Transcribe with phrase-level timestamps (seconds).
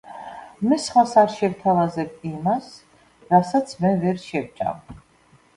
[0.69, 2.71] მე სხვას არ შევთავაზებ იმას,
[3.35, 5.01] რასაც მე ვერ შევჭამ.